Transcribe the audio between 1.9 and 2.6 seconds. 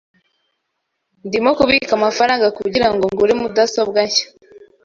amafaranga